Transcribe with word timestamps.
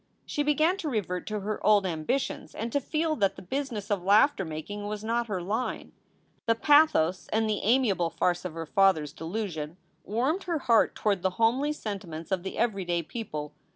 She 0.25 0.41
began 0.41 0.77
to 0.77 0.89
revert 0.89 1.27
to 1.27 1.41
her 1.41 1.63
old 1.63 1.85
ambitions 1.85 2.55
and 2.55 2.71
to 2.71 2.81
feel 2.81 3.15
that 3.17 3.35
the 3.35 3.43
business 3.43 3.91
of 3.91 4.01
laughter 4.01 4.43
making 4.43 4.87
was 4.87 5.03
not 5.03 5.27
her 5.27 5.43
line. 5.43 5.91
The 6.47 6.55
pathos 6.55 7.27
and 7.27 7.47
the 7.47 7.59
amiable 7.61 8.09
farce 8.09 8.43
of 8.43 8.55
her 8.55 8.65
father 8.65 9.03
s 9.03 9.11
delusion 9.11 9.77
warmed 10.03 10.45
her 10.45 10.57
heart 10.57 10.95
toward 10.95 11.21
the 11.21 11.29
homely 11.37 11.71
sentiments 11.71 12.31
of 12.31 12.41
the 12.41 12.57
everyday 12.57 13.03
people. 13.03 13.53